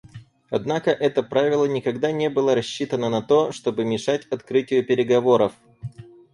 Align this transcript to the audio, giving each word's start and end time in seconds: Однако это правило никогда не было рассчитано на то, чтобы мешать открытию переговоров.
Однако 0.49 0.89
это 0.89 1.21
правило 1.21 1.65
никогда 1.65 2.11
не 2.11 2.27
было 2.27 2.55
рассчитано 2.55 3.07
на 3.11 3.21
то, 3.21 3.51
чтобы 3.51 3.85
мешать 3.85 4.25
открытию 4.31 4.83
переговоров. 4.83 5.53